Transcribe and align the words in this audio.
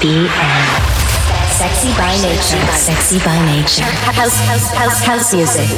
BN. 0.00 0.28
Sexy 1.58 1.88
by 1.98 2.14
nature, 2.22 2.64
sexy 2.72 3.18
by 3.18 3.36
nature. 3.46 3.82
House, 3.82 4.38
house, 4.46 4.70
house, 4.70 5.04
house 5.04 5.34
music 5.34 5.68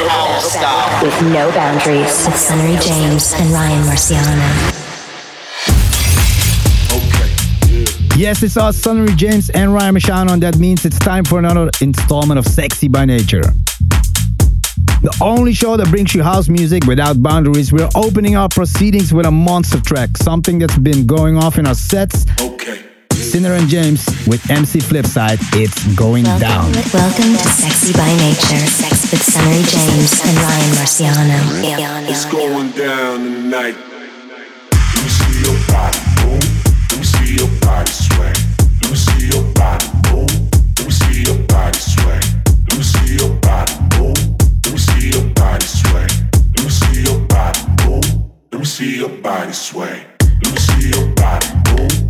with 1.02 1.32
no 1.32 1.50
boundaries. 1.52 2.26
With 2.26 2.36
Sunnery 2.36 2.76
James 2.82 3.32
and 3.32 3.50
Ryan 3.50 3.82
Marciano. 3.86 4.76
Yes, 8.14 8.42
it's 8.42 8.58
us, 8.58 8.76
Sunnery 8.76 9.14
James 9.14 9.48
and 9.48 9.72
Ryan 9.72 9.94
Marciano, 9.94 10.32
and 10.32 10.42
that 10.42 10.58
means 10.58 10.84
it's 10.84 10.98
time 10.98 11.24
for 11.24 11.38
another 11.38 11.70
installment 11.80 12.38
of 12.38 12.46
Sexy 12.46 12.88
by 12.88 13.06
Nature. 13.06 13.54
The 15.00 15.16
only 15.22 15.54
show 15.54 15.78
that 15.78 15.88
brings 15.88 16.14
you 16.14 16.22
house 16.22 16.50
music 16.50 16.84
without 16.84 17.22
boundaries. 17.22 17.72
We're 17.72 17.88
opening 17.94 18.36
our 18.36 18.50
proceedings 18.50 19.14
with 19.14 19.24
a 19.24 19.30
monster 19.30 19.80
track, 19.80 20.18
something 20.18 20.58
that's 20.58 20.76
been 20.76 21.06
going 21.06 21.38
off 21.38 21.56
in 21.56 21.66
our 21.66 21.74
sets. 21.74 22.26
Okay. 22.38 22.59
Sinner 23.20 23.54
and 23.54 23.68
James 23.68 24.06
with 24.26 24.50
MC 24.50 24.78
Flipside. 24.80 25.38
It's 25.54 25.84
going 25.94 26.24
welcome, 26.24 26.40
down. 26.40 26.72
Welcome 26.92 27.36
to 27.36 27.48
Sexy 27.48 27.92
by 27.92 28.08
Nature, 28.16 28.64
Sex 28.66 29.10
with 29.10 29.22
Sunnery 29.22 29.62
James 29.68 30.20
and 30.24 30.36
Ryan 30.36 30.70
Marciano. 30.74 32.08
It's 32.08 32.24
going 32.24 32.70
down 32.72 33.24
tonight. 33.24 33.76
Let 34.72 35.02
me 35.04 35.10
see 35.10 35.40
your 35.44 35.58
body 35.68 35.98
move. 36.24 36.48
Let 36.90 36.98
me 36.98 37.04
see 37.04 37.36
your 37.36 37.50
body 37.60 37.90
sway. 37.92 38.32
Let 38.82 38.90
me 38.90 38.96
see 38.96 39.28
your 39.28 39.44
body 39.54 39.86
move. 40.10 40.30
Let 40.78 40.86
me 40.86 40.92
see 40.92 41.22
your 41.22 41.38
body 41.46 41.78
sway. 41.78 42.20
Let 42.68 42.76
me 42.78 42.82
see 42.82 43.16
your 43.16 43.34
body 43.40 43.74
move. 43.98 44.16
Let 44.64 44.72
me 44.72 44.78
see 44.78 45.10
your 45.10 45.28
body 45.34 45.66
sway. 45.66 46.06
Let 46.56 46.64
me 46.64 46.70
see 46.70 47.02
your 47.04 47.20
body 47.28 47.60
move. 47.84 48.04
Let 48.50 48.58
me 48.60 48.64
see 48.64 48.96
your 48.98 49.10
body 49.20 49.52
sway. 49.52 50.06
Let 50.42 50.52
me 50.52 50.58
see 50.58 50.88
your 50.90 51.06
body 51.14 51.46
move. 51.76 52.09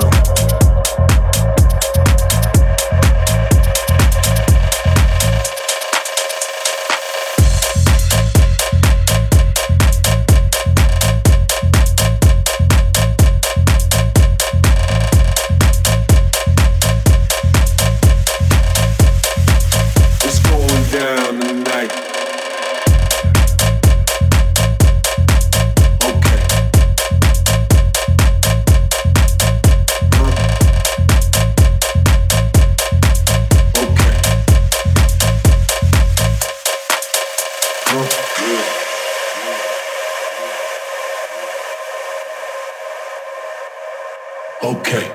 Okay. 44.93 45.09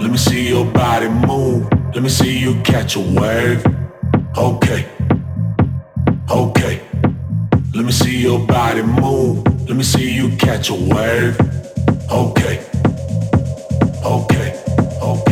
Let 0.00 0.10
me 0.10 0.18
see 0.18 0.46
your 0.46 0.66
body 0.66 1.08
move. 1.08 1.66
Let 1.94 2.02
me 2.02 2.10
see 2.10 2.38
you 2.38 2.60
catch 2.60 2.94
a 2.94 3.00
wave. 3.00 3.64
Okay. 4.36 4.86
Okay. 6.30 6.82
Let 7.74 7.86
me 7.86 7.90
see 7.90 8.20
your 8.20 8.38
body 8.38 8.82
move. 8.82 9.46
Let 9.66 9.78
me 9.78 9.82
see 9.82 10.12
you 10.12 10.36
catch 10.36 10.68
a 10.68 10.74
wave. 10.74 11.40
Okay. 12.12 12.62
Okay. 14.04 14.62
Okay. 15.02 15.29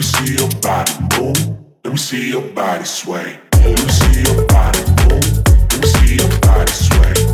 Me 0.00 0.06
see 0.06 0.34
your 0.34 0.48
body 0.62 0.92
move. 1.18 1.36
Let 1.84 1.92
me 1.92 1.98
see 1.98 2.30
your 2.30 2.40
body 2.54 2.84
sway. 2.84 3.38
Let 3.52 3.84
me 3.84 3.92
see 3.92 4.22
your 4.22 4.46
body 4.46 4.80
move. 4.80 5.46
Let 5.46 5.78
me 5.78 5.86
see 5.88 6.16
your 6.16 6.40
body 6.40 6.72
sway. 6.72 7.29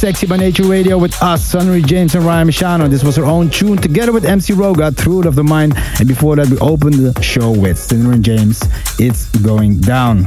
Sexy 0.00 0.26
by 0.26 0.38
Nature 0.38 0.64
Radio 0.64 0.96
with 0.96 1.22
us, 1.22 1.44
Sunnery 1.44 1.82
James 1.82 2.14
and 2.14 2.24
Ryan 2.24 2.48
Marciano. 2.48 2.88
This 2.88 3.04
was 3.04 3.18
our 3.18 3.26
own 3.26 3.50
tune 3.50 3.76
together 3.76 4.12
with 4.12 4.24
MC 4.24 4.54
Roga, 4.54 4.96
Through 4.96 5.20
It 5.20 5.26
of 5.26 5.34
the 5.34 5.44
Mind. 5.44 5.74
And 5.98 6.08
before 6.08 6.36
that, 6.36 6.48
we 6.48 6.56
opened 6.60 6.94
the 6.94 7.20
show 7.20 7.50
with 7.50 7.92
and 7.92 8.24
James, 8.24 8.62
It's 8.98 9.28
Going 9.42 9.78
Down. 9.80 10.24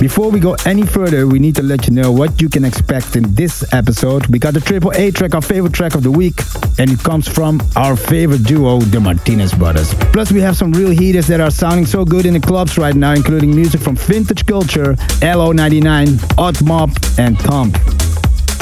Before 0.00 0.32
we 0.32 0.40
go 0.40 0.56
any 0.66 0.84
further, 0.84 1.28
we 1.28 1.38
need 1.38 1.54
to 1.54 1.62
let 1.62 1.86
you 1.86 1.94
know 1.94 2.10
what 2.10 2.42
you 2.42 2.48
can 2.48 2.64
expect 2.64 3.14
in 3.14 3.32
this 3.36 3.72
episode. 3.72 4.26
We 4.26 4.40
got 4.40 4.52
the 4.52 4.60
Triple 4.60 4.90
A 4.96 5.12
track, 5.12 5.36
our 5.36 5.42
favorite 5.42 5.74
track 5.74 5.94
of 5.94 6.02
the 6.02 6.10
week, 6.10 6.40
and 6.80 6.90
it 6.90 6.98
comes 7.04 7.28
from 7.28 7.62
our 7.76 7.94
favorite 7.94 8.42
duo, 8.42 8.80
the 8.80 8.98
Martinez 8.98 9.54
Brothers. 9.54 9.94
Plus, 10.12 10.32
we 10.32 10.40
have 10.40 10.56
some 10.56 10.72
real 10.72 10.90
heaters 10.90 11.28
that 11.28 11.40
are 11.40 11.52
sounding 11.52 11.86
so 11.86 12.04
good 12.04 12.26
in 12.26 12.34
the 12.34 12.40
clubs 12.40 12.76
right 12.76 12.96
now, 12.96 13.12
including 13.12 13.54
music 13.54 13.80
from 13.80 13.94
Vintage 13.94 14.44
Culture, 14.44 14.94
LO99, 15.22 16.36
Odd 16.36 16.60
Mob, 16.64 16.90
and 17.16 17.38
Tom. 17.38 17.72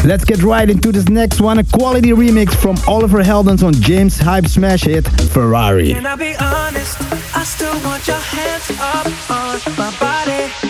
Let's 0.03 0.25
get 0.25 0.43
right 0.43 0.69
into 0.69 0.93
this 0.93 1.11
next 1.11 1.43
one, 1.43 1.59
a 1.59 1.65
quality 1.65 2.11
remix 2.11 2.55
from 2.55 2.77
Oliver 2.89 3.23
Heldens 3.23 3.63
on 3.63 3.75
James 3.75 4.19
Hype 4.19 4.47
smash 4.47 4.85
hit 4.85 5.07
Ferrari. 5.31 5.93
Can 5.93 6.07
I 6.07 6.17
be 6.17 6.35
honest? 6.41 6.97
I 7.37 7.45
still 7.45 7.79
want 7.85 8.07
your 8.09 8.17
hands 8.17 8.71
up 8.81 9.07
on 9.31 9.61
my 9.77 9.95
body. 10.01 10.70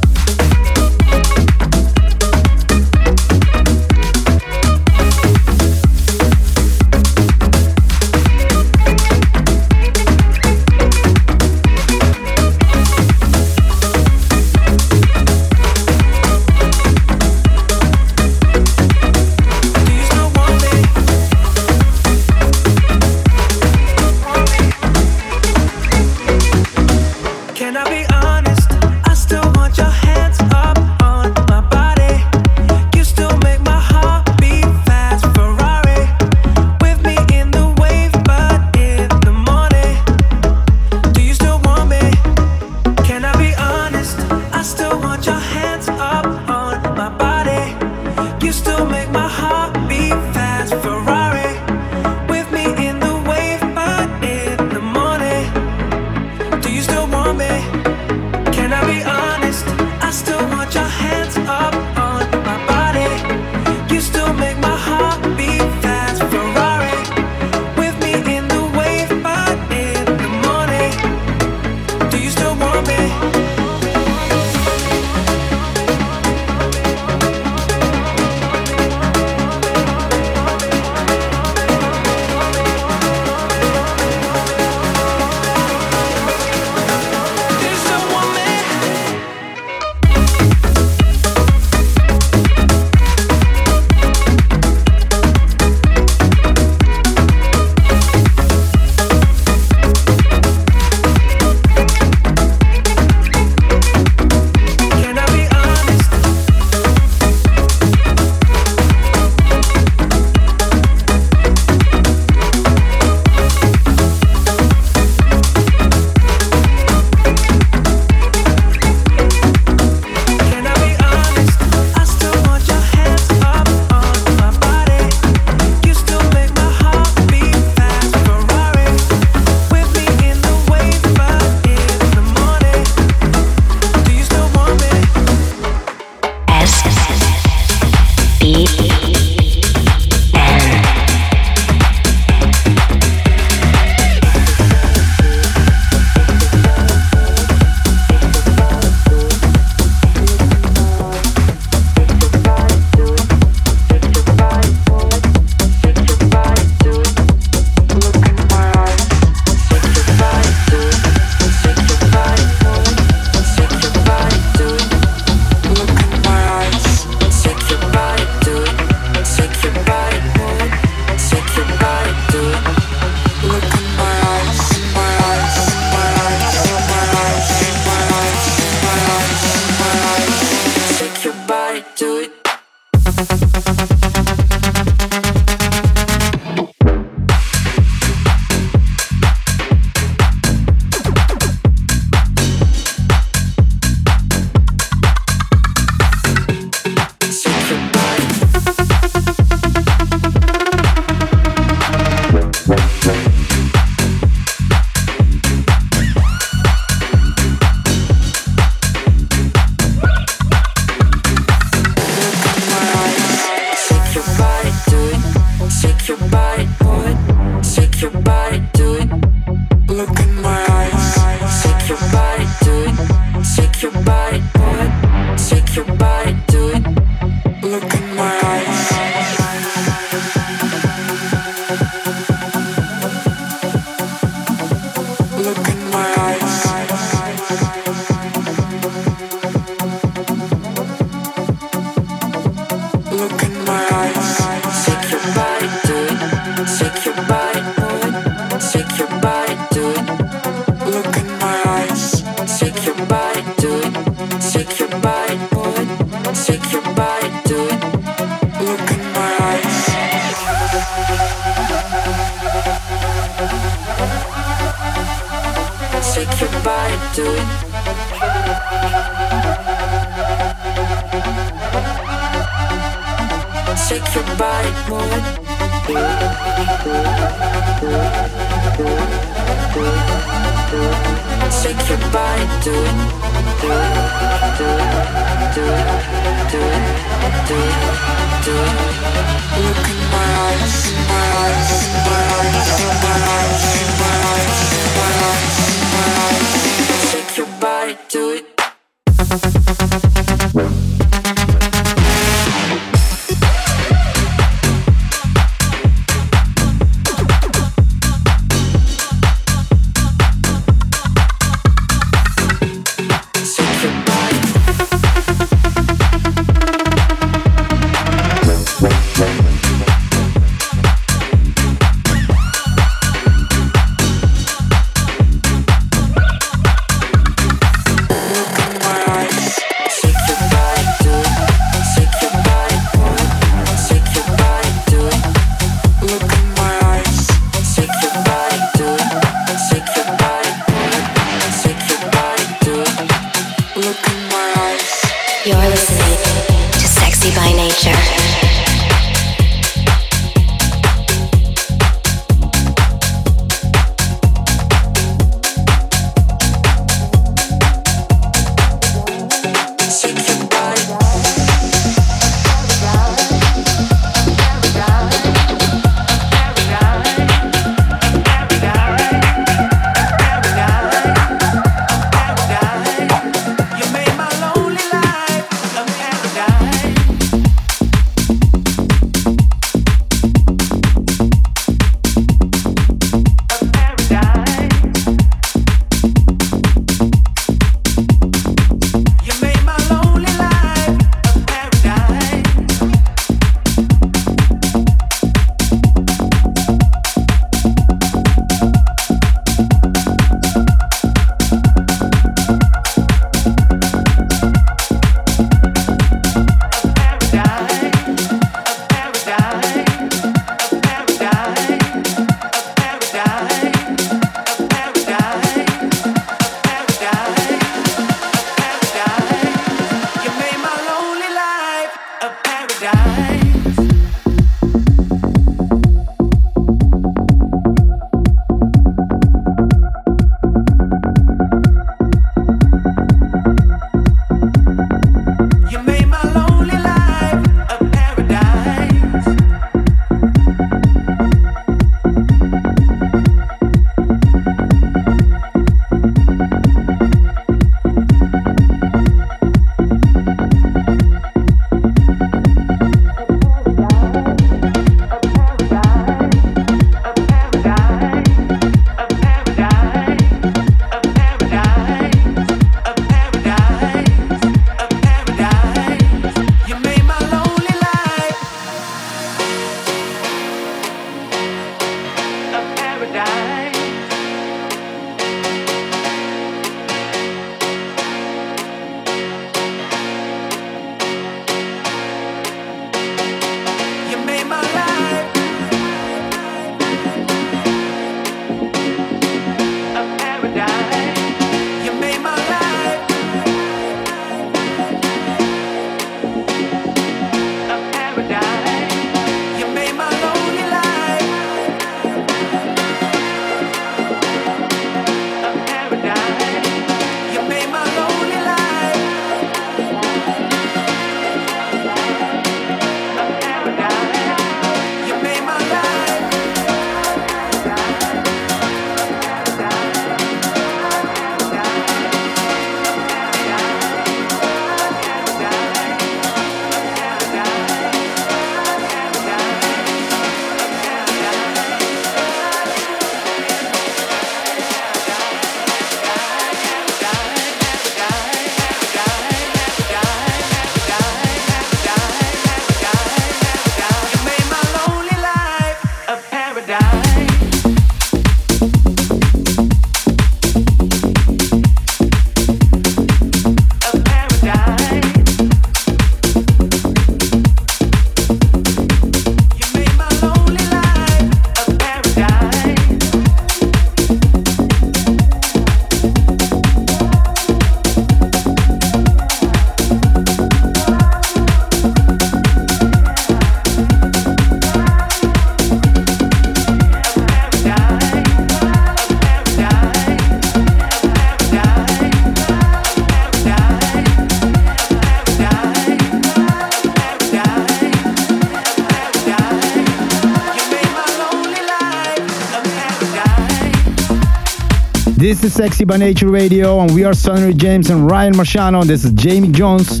Sexy 595.60 595.84
by 595.84 595.98
Nature 595.98 596.30
Radio, 596.30 596.80
and 596.80 596.94
we 596.94 597.04
are 597.04 597.12
Sunnery 597.12 597.52
James 597.52 597.90
and 597.90 598.10
Ryan 598.10 598.32
Marciano. 598.32 598.82
This 598.82 599.04
is 599.04 599.12
Jamie 599.12 599.52
Jones 599.52 600.00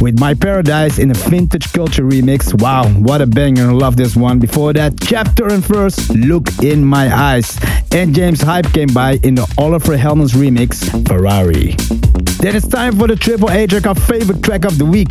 with 0.00 0.20
My 0.20 0.32
Paradise 0.32 1.00
in 1.00 1.10
a 1.10 1.14
Vintage 1.14 1.72
Culture 1.72 2.04
remix. 2.04 2.54
Wow, 2.62 2.88
what 2.88 3.20
a 3.20 3.26
banger! 3.26 3.72
Love 3.72 3.96
this 3.96 4.14
one. 4.14 4.38
Before 4.38 4.72
that, 4.74 5.00
Chapter 5.00 5.48
and 5.52 5.64
Verse, 5.64 6.08
Look 6.10 6.46
in 6.62 6.84
My 6.84 7.12
Eyes. 7.12 7.58
And 7.90 8.14
James 8.14 8.40
Hype 8.42 8.72
came 8.72 8.94
by 8.94 9.18
in 9.24 9.34
the 9.34 9.52
Oliver 9.58 9.96
Heldens 9.96 10.34
remix, 10.34 10.86
Ferrari. 11.08 11.74
Then 12.38 12.54
it's 12.54 12.68
time 12.68 12.96
for 12.96 13.08
the 13.08 13.16
Triple 13.16 13.50
A 13.50 13.66
track, 13.66 13.88
our 13.88 13.96
favorite 13.96 14.44
track 14.44 14.64
of 14.64 14.78
the 14.78 14.86
week. 14.86 15.08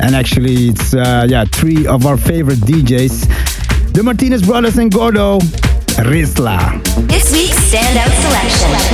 And 0.00 0.14
actually, 0.14 0.68
it's 0.68 0.94
uh, 0.94 1.26
yeah, 1.28 1.44
three 1.44 1.86
of 1.86 2.06
our 2.06 2.16
favorite 2.16 2.60
DJs. 2.60 3.92
The 3.92 4.02
Martinez 4.02 4.40
Brothers 4.40 4.78
and 4.78 4.90
Gordo, 4.90 5.40
Rizla. 6.00 6.82
This 7.08 7.30
week's 7.30 7.60
standout 7.70 8.10
selection. 8.22 8.93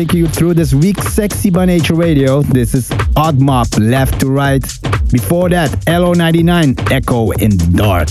Take 0.00 0.14
you 0.14 0.28
through 0.28 0.54
this 0.54 0.72
week's 0.72 1.12
Sexy 1.12 1.50
by 1.50 1.66
Nature 1.66 1.92
Radio. 1.92 2.40
This 2.40 2.72
is 2.72 2.90
Odd 3.16 3.38
Mob, 3.38 3.66
left 3.76 4.20
to 4.20 4.30
right. 4.30 4.62
Before 5.12 5.50
that, 5.50 5.68
LO99, 5.84 6.90
Echo 6.90 7.32
in 7.32 7.50
the 7.50 7.70
Dark. 7.76 8.08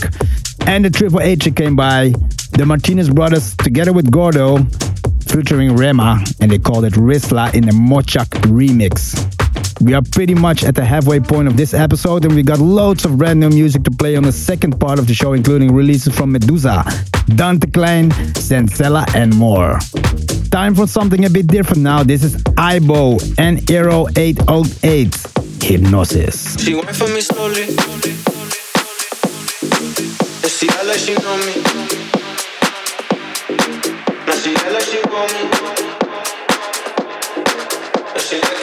And 0.67 0.85
the 0.85 0.91
Triple 0.91 1.19
H 1.19 1.49
came 1.55 1.75
by, 1.75 2.13
the 2.51 2.63
Martinez 2.67 3.09
Brothers 3.09 3.55
together 3.57 3.91
with 3.91 4.11
Gordo, 4.11 4.59
featuring 5.29 5.75
Rema, 5.75 6.23
and 6.39 6.51
they 6.51 6.59
called 6.59 6.85
it 6.85 6.93
Rizla 6.93 7.55
in 7.55 7.65
the 7.65 7.71
Mochakk 7.71 8.39
remix. 8.43 9.17
We 9.81 9.95
are 9.95 10.03
pretty 10.03 10.35
much 10.35 10.63
at 10.63 10.75
the 10.75 10.85
halfway 10.85 11.19
point 11.19 11.47
of 11.47 11.57
this 11.57 11.73
episode, 11.73 12.23
and 12.23 12.35
we 12.35 12.43
got 12.43 12.59
loads 12.59 13.03
of 13.03 13.17
brand 13.17 13.39
new 13.39 13.49
music 13.49 13.81
to 13.85 13.91
play 13.91 14.15
on 14.15 14.21
the 14.21 14.31
second 14.31 14.79
part 14.79 14.99
of 14.99 15.07
the 15.07 15.15
show, 15.15 15.33
including 15.33 15.73
releases 15.73 16.15
from 16.15 16.33
Medusa, 16.33 16.83
Dante 17.33 17.71
Klein, 17.71 18.11
Sensella, 18.35 19.11
and 19.15 19.35
more. 19.35 19.79
Time 20.51 20.73
for 20.73 20.87
something 20.87 21.25
a 21.25 21.29
bit 21.29 21.45
different 21.45 21.83
now. 21.83 22.01
This 22.01 22.23
is 22.23 22.43
Ibo 22.57 23.19
and 23.37 23.69
Aero 23.69 24.07
808 24.15 25.15
Hypnosis. 25.61 26.59
She 26.59 26.73
went 26.73 26.95
for 26.95 27.07
me 27.07 27.21
slowly. 27.21 27.65
It's 30.41 30.57
she 30.57 30.67
like 30.67 30.97
she 30.97 31.13
know 31.13 31.37
me. 31.37 31.53
Now 34.25 34.33
she 34.33 34.53
like 34.73 34.83
she 34.89 34.99
want 35.11 35.33
me. 35.33 35.43
Now 38.13 38.17
she 38.17 38.41
like. 38.41 38.59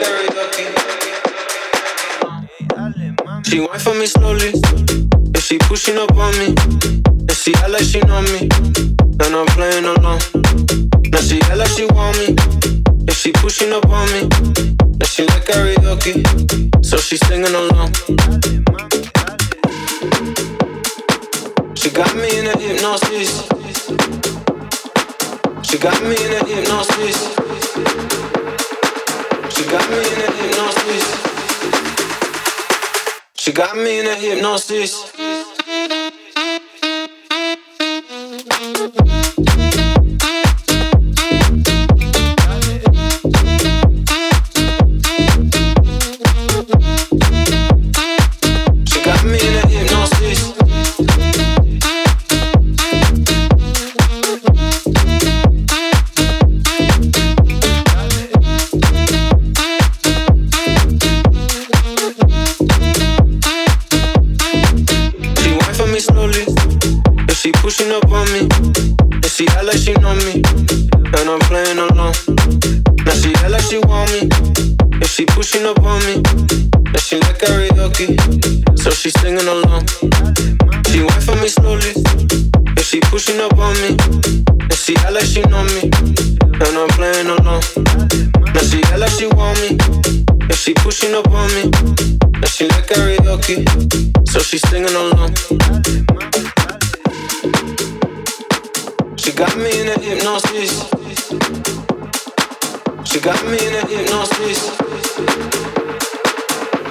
She 3.44 3.60
whine 3.60 3.78
for 3.78 3.94
me 3.94 4.06
slowly. 4.06 4.50
And 4.50 5.38
she 5.38 5.56
pushing 5.58 5.98
up 5.98 6.10
on 6.16 6.32
me. 6.38 6.46
And 6.48 7.32
she 7.32 7.54
act 7.54 7.70
like 7.70 7.82
she 7.84 8.00
know 8.00 8.22
me. 8.22 8.48
And 8.50 9.36
I'm 9.36 9.46
playing 9.46 9.84
along. 9.84 10.65
She 11.26 11.40
act 11.42 11.56
like 11.56 11.68
she 11.70 11.86
want 11.86 12.16
me. 12.18 12.36
And 12.86 13.12
she 13.12 13.32
pushing 13.32 13.72
up 13.72 13.84
on 13.86 14.06
me. 14.12 14.20
And 15.00 15.06
she 15.06 15.26
like 15.26 15.44
karaoke. 15.44 16.22
So 16.84 16.98
she 16.98 17.16
singing 17.16 17.52
along. 17.52 17.92
She 21.74 21.90
got 21.90 22.14
me 22.14 22.38
in 22.38 22.46
a 22.46 22.56
hypnosis. 22.56 23.42
She 25.68 25.78
got 25.78 26.00
me 26.04 26.14
in 26.14 26.32
a 26.32 26.46
hypnosis. 26.46 27.18
She 29.50 29.64
got 29.66 29.90
me 29.90 29.98
in 29.98 30.20
a 30.22 30.30
hypnosis. 30.38 31.06
She 33.34 33.52
got 33.52 33.76
me 33.76 33.98
in 33.98 34.06
a 34.06 34.14
hypnosis. 34.14 35.15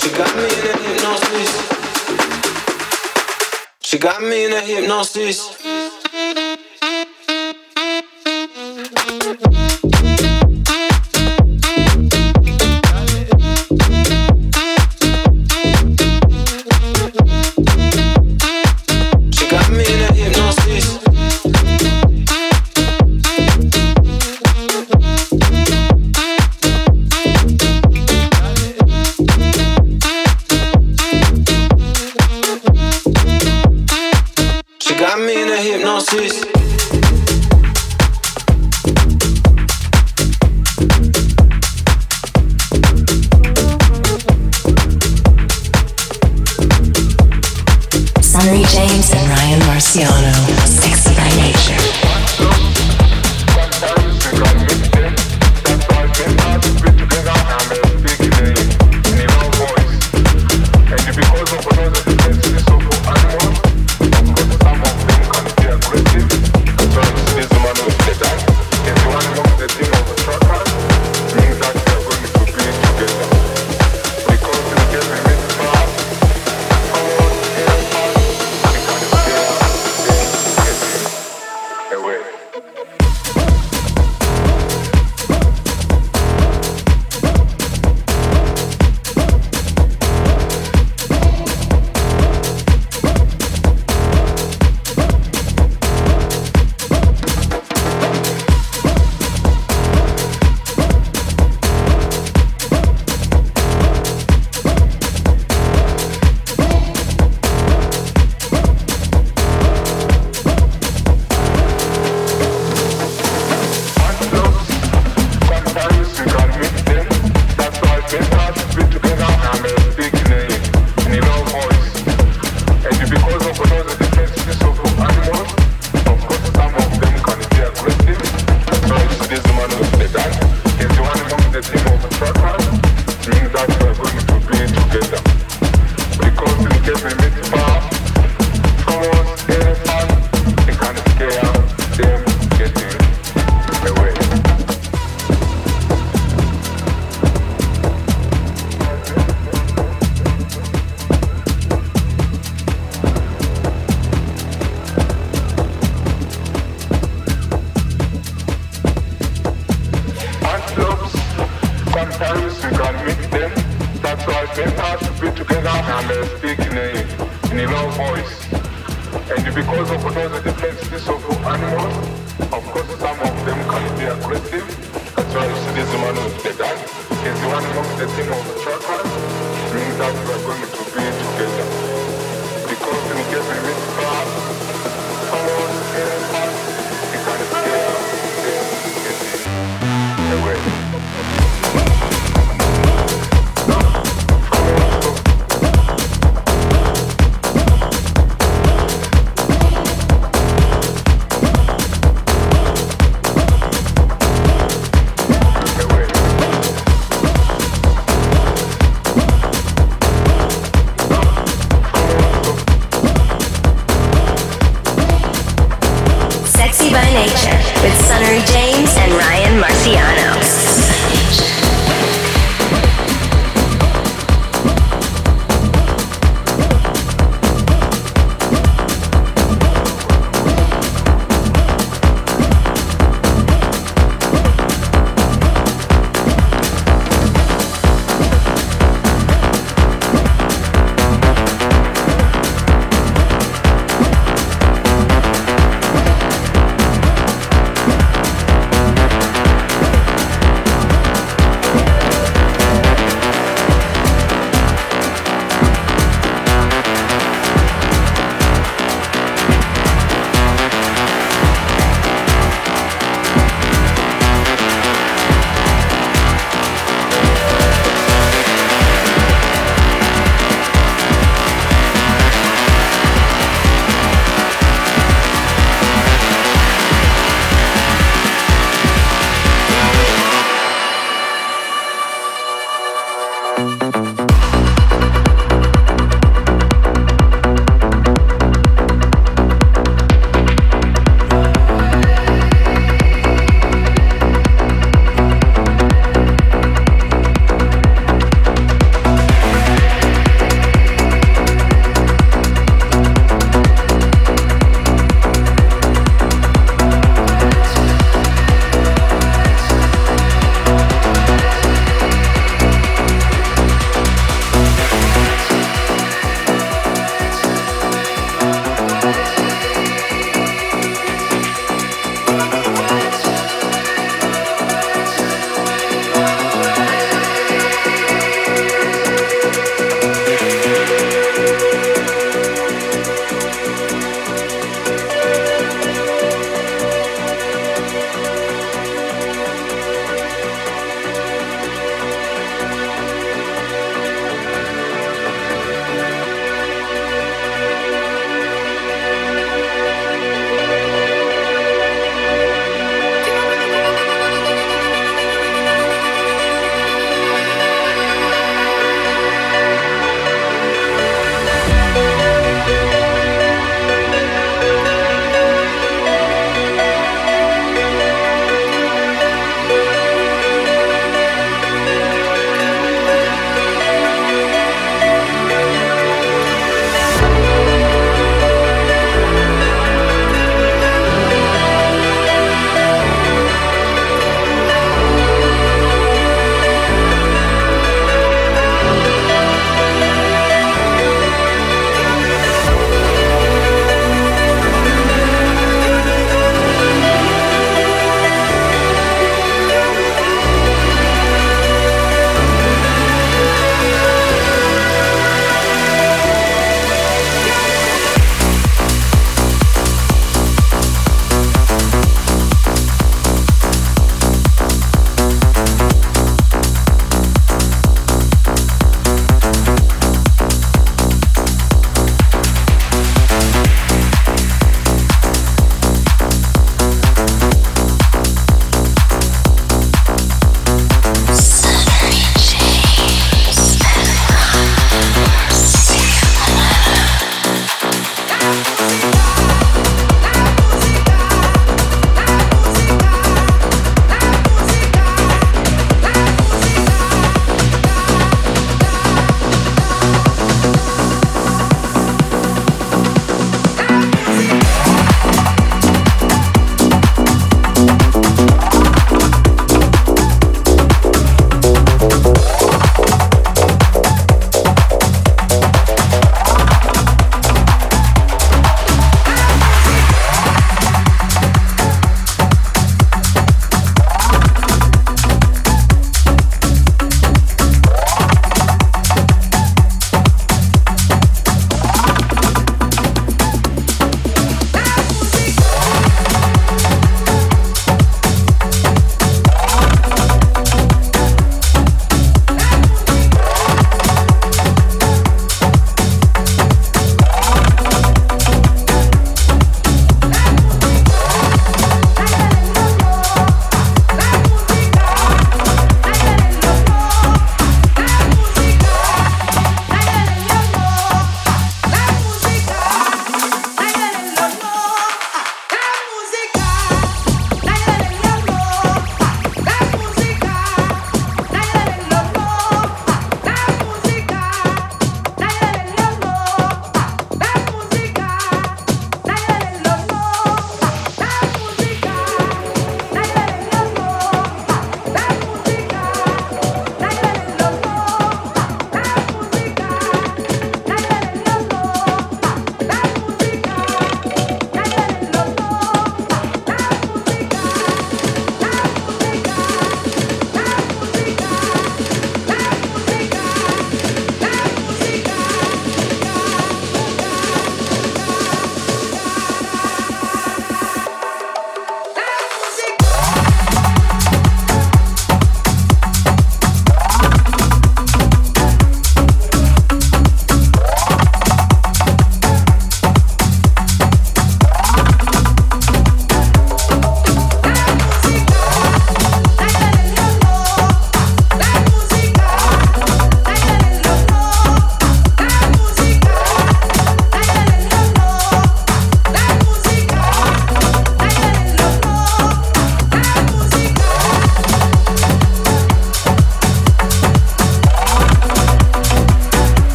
She 0.00 0.10
got 0.12 0.34
me 0.34 0.44
in 0.44 0.66
a 0.66 0.78
hypnosis. 0.78 1.50
She 3.82 3.98
got 3.98 4.22
me 4.22 4.46
in 4.46 4.52
a 4.54 4.60
hypnosis. 4.62 5.79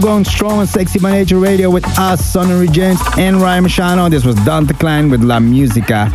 Going 0.00 0.24
strong 0.24 0.60
on 0.60 0.66
Sexy 0.66 0.98
Nature 0.98 1.38
Radio 1.38 1.68
with 1.68 1.84
us, 1.98 2.24
Sunnery 2.24 2.68
James 2.68 2.98
and 3.18 3.36
Ryan 3.36 3.64
Marciano. 3.64 4.10
This 4.10 4.24
was 4.24 4.34
Dante 4.46 4.72
Klein 4.72 5.10
with 5.10 5.22
La 5.22 5.38
Musica. 5.40 6.06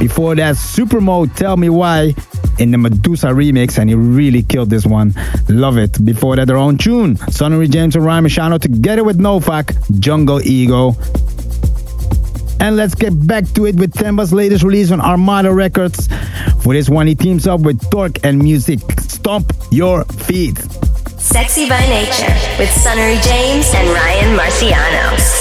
Before 0.00 0.34
that, 0.34 0.56
Supermode, 0.56 1.36
Tell 1.36 1.56
Me 1.56 1.68
Why 1.68 2.12
in 2.58 2.72
the 2.72 2.76
Meduza 2.76 3.32
remix, 3.32 3.78
and 3.78 3.88
he 3.88 3.94
really 3.94 4.42
killed 4.42 4.68
this 4.68 4.84
one. 4.84 5.14
Love 5.48 5.78
it. 5.78 6.04
Before 6.04 6.34
that, 6.36 6.48
their 6.48 6.56
own 6.56 6.76
tune, 6.76 7.16
Sunnery 7.30 7.68
James 7.68 7.94
and 7.94 8.04
Ryan 8.04 8.24
Marciano 8.24 8.60
together 8.60 9.04
with 9.04 9.20
Novak, 9.20 9.72
Jungle 10.00 10.42
Ego. 10.42 10.96
And 12.58 12.76
let's 12.76 12.96
get 12.96 13.12
back 13.28 13.44
to 13.54 13.66
it 13.66 13.76
with 13.76 13.94
Temba's 13.94 14.32
latest 14.32 14.64
release 14.64 14.90
on 14.90 15.00
Armada 15.00 15.52
Records. 15.52 16.08
For 16.62 16.74
this 16.74 16.88
one, 16.88 17.06
he 17.06 17.14
teams 17.14 17.46
up 17.46 17.60
with 17.60 17.80
Torque 17.90 18.18
and 18.24 18.38
Music. 18.38 18.80
Stomp 18.98 19.52
your 19.70 20.04
feet. 20.04 20.58
Sexy 21.30 21.68
by 21.68 21.86
Nature 21.86 22.34
with 22.58 22.68
Sunnery 22.72 23.18
James 23.22 23.72
and 23.72 23.88
Ryan 23.88 24.36
Marciano. 24.36 25.39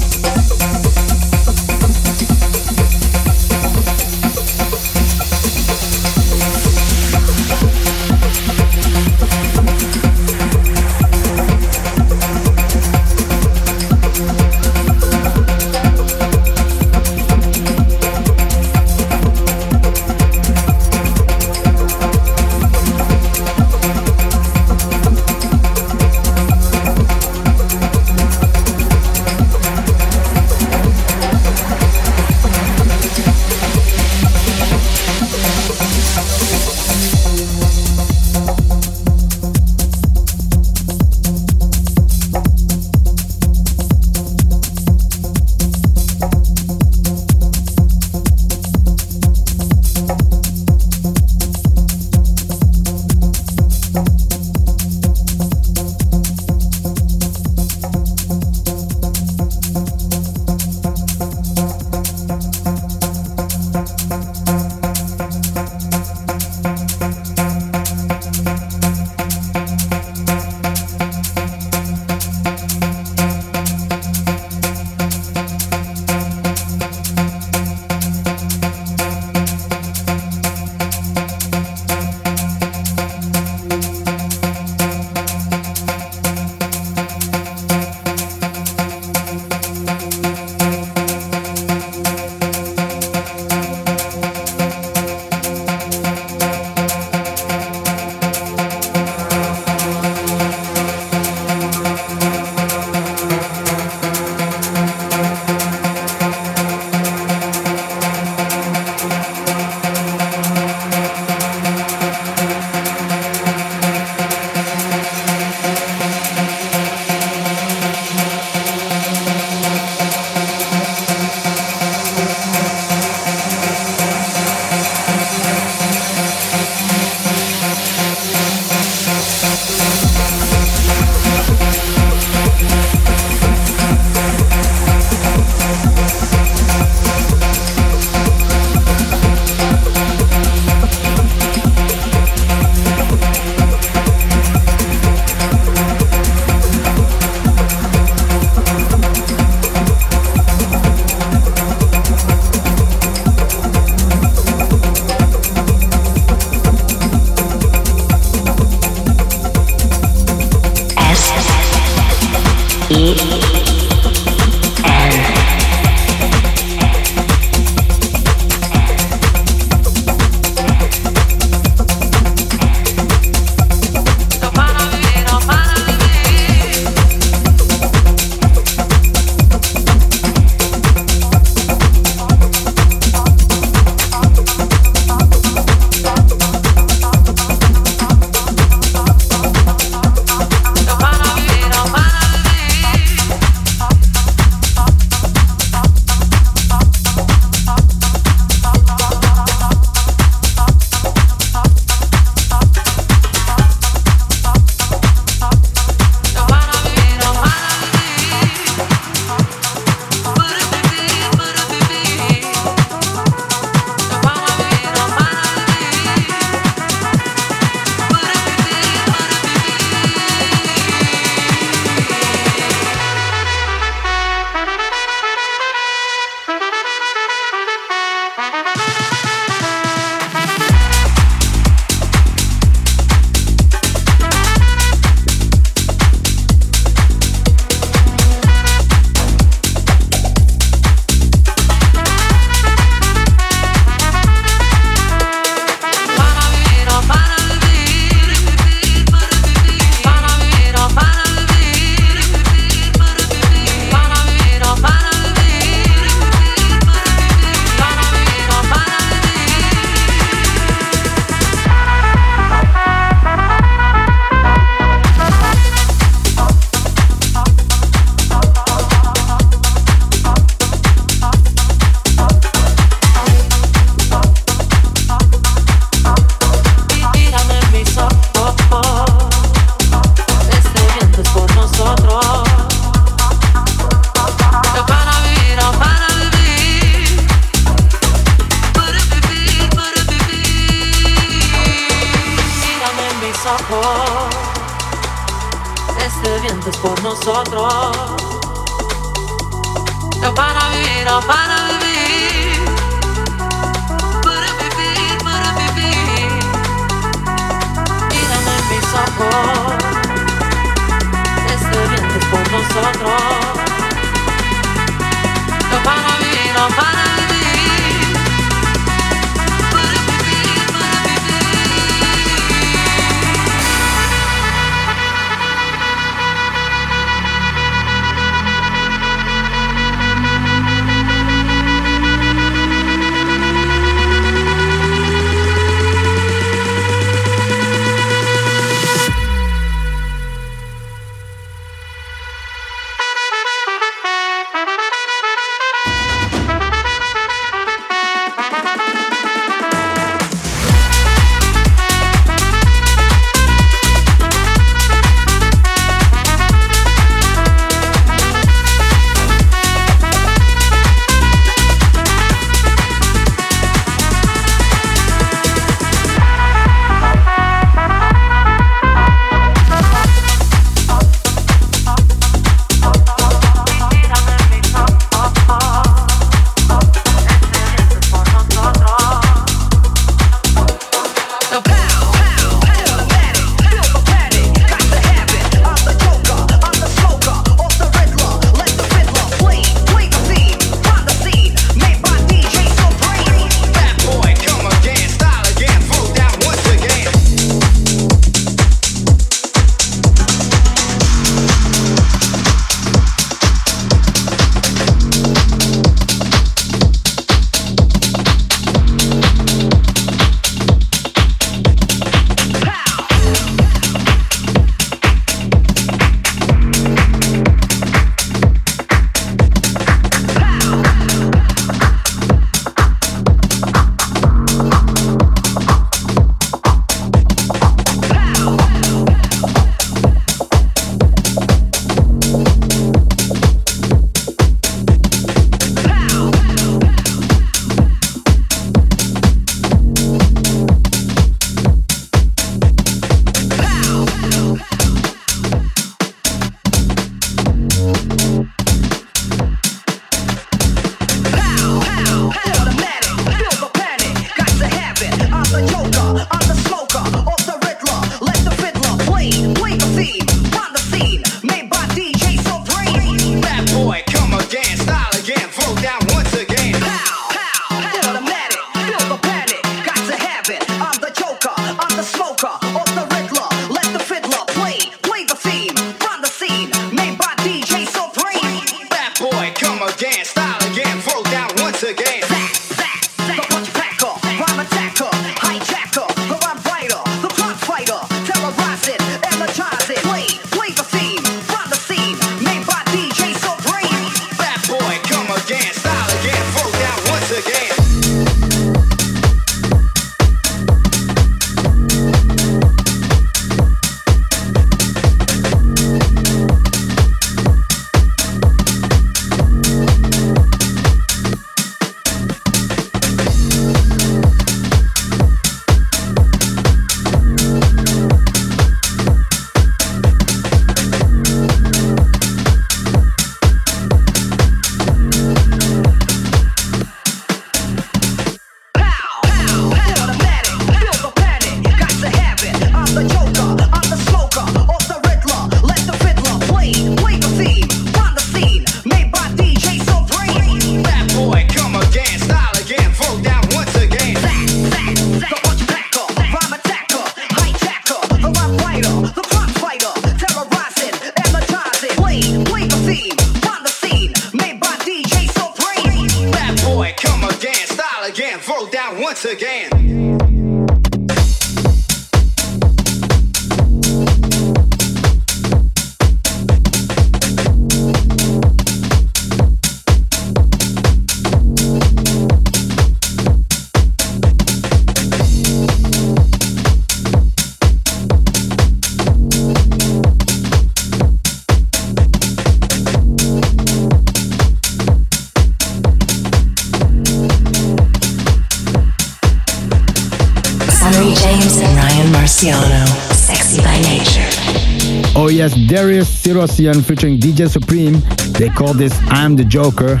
Darius 595.54 596.08
Syrossian 596.22 596.84
featuring 596.84 597.18
DJ 597.18 597.48
Supreme. 597.48 598.00
They 598.32 598.48
call 598.48 598.74
this 598.74 598.92
I'm 599.08 599.36
the 599.36 599.44
Joker. 599.44 600.00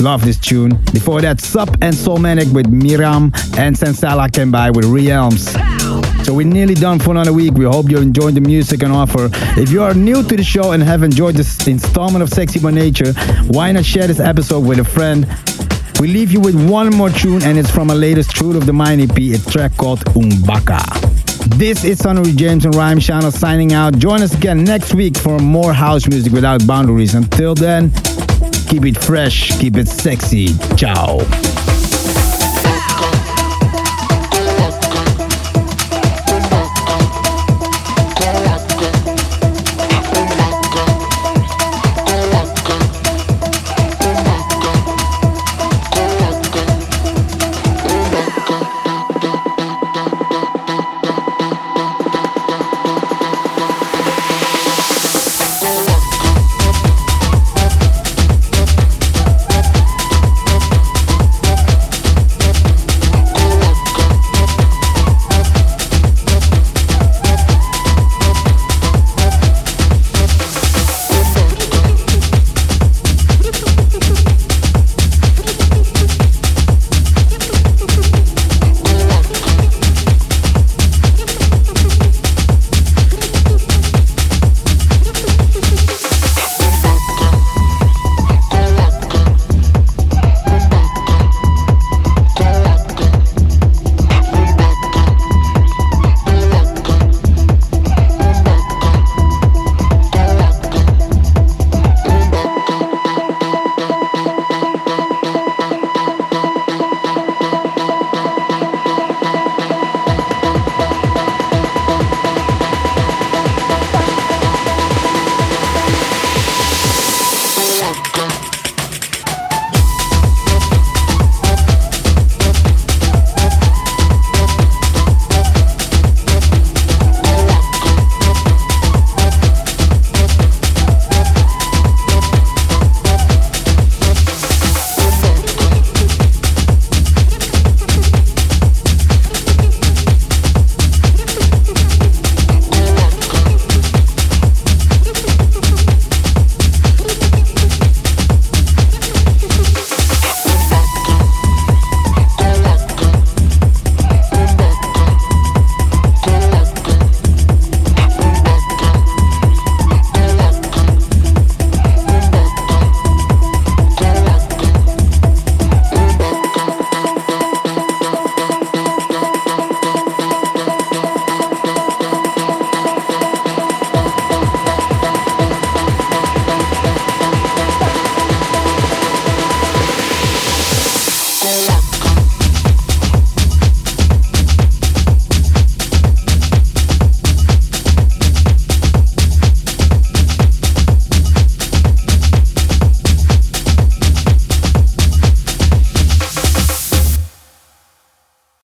Love 0.00 0.24
this 0.24 0.38
tune. 0.38 0.70
Before 0.92 1.20
that, 1.20 1.40
Sup 1.40 1.68
and 1.80 1.94
Soulmanic 1.94 2.52
with 2.52 2.66
Miram 2.66 3.32
and 3.56 3.76
Sensala 3.76 4.32
came 4.32 4.50
by 4.50 4.70
with 4.70 4.84
Realms. 4.84 5.52
So 6.26 6.34
we're 6.34 6.46
nearly 6.46 6.74
done 6.74 6.98
for 6.98 7.12
another 7.12 7.32
week. 7.32 7.54
We 7.54 7.64
hope 7.64 7.90
you 7.90 7.98
enjoyed 7.98 8.34
the 8.34 8.40
music 8.40 8.82
and 8.82 8.92
offer. 8.92 9.30
If 9.60 9.70
you 9.70 9.82
are 9.82 9.94
new 9.94 10.22
to 10.22 10.36
the 10.36 10.44
show 10.44 10.72
and 10.72 10.82
have 10.82 11.02
enjoyed 11.02 11.36
this 11.36 11.66
installment 11.66 12.22
of 12.22 12.30
Sexy 12.30 12.58
by 12.58 12.70
Nature, 12.70 13.12
why 13.48 13.70
not 13.72 13.84
share 13.84 14.06
this 14.06 14.20
episode 14.20 14.66
with 14.66 14.78
a 14.78 14.84
friend? 14.84 15.26
We 16.00 16.08
leave 16.08 16.32
you 16.32 16.40
with 16.40 16.56
one 16.68 16.90
more 16.90 17.10
tune, 17.10 17.42
and 17.42 17.56
it's 17.56 17.70
from 17.70 17.90
a 17.90 17.94
latest 17.94 18.30
Truth 18.30 18.56
of 18.56 18.66
the 18.66 18.72
Mind 18.72 19.00
EP, 19.00 19.16
a 19.16 19.50
track 19.50 19.76
called 19.76 20.00
Umbaka. 20.16 21.13
This 21.46 21.84
is 21.84 21.98
Sunnery 21.98 22.32
James 22.32 22.64
and 22.64 22.74
Ryan 22.74 22.98
Marciano 22.98 23.32
signing 23.32 23.72
out. 23.72 23.98
Join 23.98 24.22
us 24.22 24.34
again 24.34 24.64
next 24.64 24.94
week 24.94 25.16
for 25.16 25.38
more 25.38 25.72
house 25.72 26.08
music 26.08 26.32
without 26.32 26.66
boundaries. 26.66 27.14
Until 27.14 27.54
then, 27.54 27.90
keep 28.68 28.84
it 28.84 28.96
fresh, 28.96 29.56
keep 29.58 29.76
it 29.76 29.86
sexy. 29.86 30.48
Ciao. 30.76 31.18